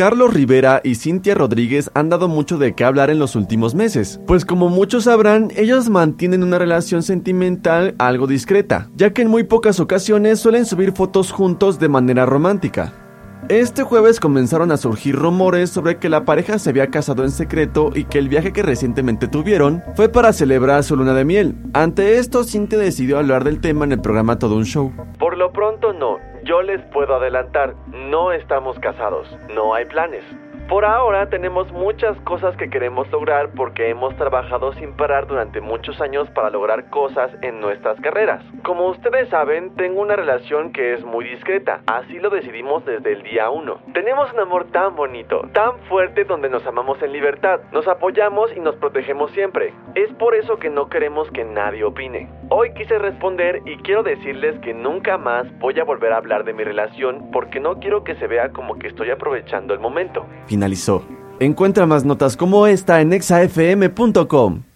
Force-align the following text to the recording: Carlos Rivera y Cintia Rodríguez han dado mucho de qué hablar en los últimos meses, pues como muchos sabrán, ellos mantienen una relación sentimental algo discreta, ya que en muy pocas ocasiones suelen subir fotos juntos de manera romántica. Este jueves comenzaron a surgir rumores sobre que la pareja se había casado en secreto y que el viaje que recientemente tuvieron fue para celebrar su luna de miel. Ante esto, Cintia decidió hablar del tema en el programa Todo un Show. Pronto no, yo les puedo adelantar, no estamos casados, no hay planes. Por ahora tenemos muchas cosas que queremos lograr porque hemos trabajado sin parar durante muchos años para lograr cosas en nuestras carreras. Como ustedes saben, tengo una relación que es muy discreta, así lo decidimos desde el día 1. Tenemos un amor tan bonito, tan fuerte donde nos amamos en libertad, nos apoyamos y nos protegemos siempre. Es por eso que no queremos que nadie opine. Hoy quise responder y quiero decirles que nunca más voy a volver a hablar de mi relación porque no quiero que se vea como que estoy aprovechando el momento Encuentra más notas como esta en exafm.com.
Carlos 0.00 0.32
Rivera 0.32 0.80
y 0.82 0.94
Cintia 0.94 1.34
Rodríguez 1.34 1.90
han 1.92 2.08
dado 2.08 2.26
mucho 2.26 2.56
de 2.56 2.74
qué 2.74 2.84
hablar 2.84 3.10
en 3.10 3.18
los 3.18 3.36
últimos 3.36 3.74
meses, 3.74 4.18
pues 4.26 4.46
como 4.46 4.70
muchos 4.70 5.04
sabrán, 5.04 5.50
ellos 5.56 5.90
mantienen 5.90 6.42
una 6.42 6.58
relación 6.58 7.02
sentimental 7.02 7.96
algo 7.98 8.26
discreta, 8.26 8.88
ya 8.96 9.12
que 9.12 9.20
en 9.20 9.28
muy 9.28 9.44
pocas 9.44 9.78
ocasiones 9.78 10.40
suelen 10.40 10.64
subir 10.64 10.92
fotos 10.92 11.32
juntos 11.32 11.78
de 11.78 11.90
manera 11.90 12.24
romántica. 12.24 12.94
Este 13.50 13.82
jueves 13.82 14.20
comenzaron 14.20 14.70
a 14.70 14.78
surgir 14.78 15.16
rumores 15.16 15.68
sobre 15.68 15.98
que 15.98 16.08
la 16.08 16.24
pareja 16.24 16.58
se 16.58 16.70
había 16.70 16.86
casado 16.86 17.24
en 17.24 17.30
secreto 17.30 17.90
y 17.94 18.04
que 18.04 18.18
el 18.18 18.28
viaje 18.28 18.52
que 18.52 18.62
recientemente 18.62 19.28
tuvieron 19.28 19.82
fue 19.96 20.08
para 20.08 20.32
celebrar 20.32 20.82
su 20.82 20.96
luna 20.96 21.14
de 21.14 21.24
miel. 21.24 21.56
Ante 21.74 22.18
esto, 22.18 22.44
Cintia 22.44 22.78
decidió 22.78 23.18
hablar 23.18 23.44
del 23.44 23.60
tema 23.60 23.84
en 23.84 23.92
el 23.92 24.00
programa 24.00 24.38
Todo 24.38 24.56
un 24.56 24.64
Show. 24.64 24.92
Pronto 25.52 25.92
no, 25.92 26.18
yo 26.44 26.62
les 26.62 26.80
puedo 26.92 27.16
adelantar, 27.16 27.74
no 27.88 28.32
estamos 28.32 28.78
casados, 28.78 29.26
no 29.54 29.74
hay 29.74 29.84
planes. 29.84 30.24
Por 30.70 30.84
ahora 30.84 31.28
tenemos 31.28 31.72
muchas 31.72 32.16
cosas 32.20 32.56
que 32.56 32.70
queremos 32.70 33.10
lograr 33.10 33.50
porque 33.56 33.90
hemos 33.90 34.14
trabajado 34.14 34.72
sin 34.74 34.92
parar 34.92 35.26
durante 35.26 35.60
muchos 35.60 36.00
años 36.00 36.30
para 36.30 36.48
lograr 36.48 36.90
cosas 36.90 37.32
en 37.42 37.60
nuestras 37.60 38.00
carreras. 38.00 38.40
Como 38.62 38.86
ustedes 38.86 39.28
saben, 39.30 39.74
tengo 39.74 40.00
una 40.00 40.14
relación 40.14 40.70
que 40.70 40.94
es 40.94 41.04
muy 41.04 41.24
discreta, 41.24 41.80
así 41.88 42.20
lo 42.20 42.30
decidimos 42.30 42.84
desde 42.84 43.14
el 43.14 43.24
día 43.24 43.50
1. 43.50 43.80
Tenemos 43.94 44.32
un 44.32 44.38
amor 44.38 44.70
tan 44.70 44.94
bonito, 44.94 45.42
tan 45.52 45.76
fuerte 45.88 46.22
donde 46.22 46.48
nos 46.48 46.64
amamos 46.64 47.02
en 47.02 47.10
libertad, 47.10 47.58
nos 47.72 47.88
apoyamos 47.88 48.52
y 48.56 48.60
nos 48.60 48.76
protegemos 48.76 49.32
siempre. 49.32 49.74
Es 49.96 50.12
por 50.20 50.36
eso 50.36 50.60
que 50.60 50.70
no 50.70 50.88
queremos 50.88 51.28
que 51.32 51.44
nadie 51.44 51.82
opine. 51.82 52.28
Hoy 52.48 52.72
quise 52.74 52.96
responder 52.96 53.60
y 53.66 53.76
quiero 53.78 54.04
decirles 54.04 54.56
que 54.60 54.72
nunca 54.72 55.18
más 55.18 55.48
voy 55.58 55.80
a 55.80 55.84
volver 55.84 56.12
a 56.12 56.18
hablar 56.18 56.44
de 56.44 56.52
mi 56.52 56.62
relación 56.62 57.32
porque 57.32 57.58
no 57.58 57.80
quiero 57.80 58.04
que 58.04 58.14
se 58.14 58.28
vea 58.28 58.50
como 58.50 58.78
que 58.78 58.86
estoy 58.86 59.10
aprovechando 59.10 59.74
el 59.74 59.80
momento 59.80 60.24
Encuentra 61.40 61.86
más 61.86 62.04
notas 62.04 62.36
como 62.36 62.66
esta 62.66 63.00
en 63.00 63.12
exafm.com. 63.12 64.69